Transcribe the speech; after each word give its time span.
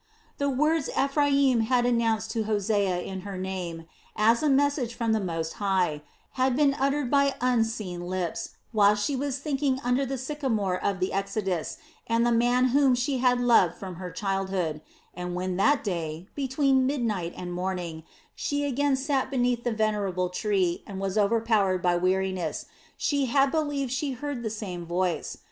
The 0.39 0.49
words 0.49 0.89
Ephraim 0.99 1.59
had 1.59 1.85
announced 1.85 2.31
to 2.31 2.45
Hosea 2.45 3.01
in 3.01 3.21
her 3.21 3.37
name, 3.37 3.85
as 4.15 4.41
a 4.41 4.49
message 4.49 4.95
from 4.95 5.11
the 5.11 5.19
Most 5.19 5.53
High, 5.61 6.01
had 6.31 6.55
been 6.55 6.73
uttered 6.79 7.11
by 7.11 7.35
unseen 7.39 8.07
lips 8.07 8.55
while 8.71 8.95
she 8.95 9.15
was 9.15 9.37
thinking 9.37 9.79
under 9.83 10.03
the 10.03 10.17
sycamore 10.17 10.83
of 10.83 10.99
the 10.99 11.13
exodus 11.13 11.77
and 12.07 12.25
the 12.25 12.31
man 12.31 12.69
whom 12.69 12.95
she 12.95 13.19
had 13.19 13.39
loved 13.39 13.75
from 13.75 13.97
her 13.97 14.09
childhood 14.09 14.81
and 15.13 15.35
when 15.35 15.55
that 15.57 15.83
day, 15.83 16.27
between 16.33 16.87
midnight 16.87 17.35
and 17.37 17.53
morning, 17.53 18.01
she 18.33 18.63
again 18.65 18.95
sat 18.95 19.29
beneath 19.29 19.63
the 19.63 19.71
venerable 19.71 20.29
tree 20.29 20.81
and 20.87 20.99
was 20.99 21.15
overpowered 21.15 21.77
by 21.83 21.95
weariness, 21.95 22.65
she 22.97 23.25
had 23.27 23.51
believed 23.51 23.91
she 23.91 24.13
heard 24.13 24.41
the 24.41 24.49
same 24.49 24.83
voice. 24.83 25.37